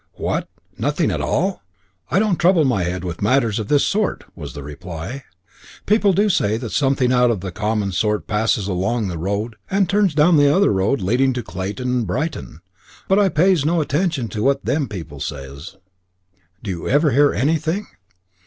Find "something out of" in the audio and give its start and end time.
6.71-7.41